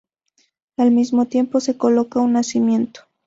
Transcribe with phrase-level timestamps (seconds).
[0.77, 3.01] Al mismo tiempo se coloca un nacimiento.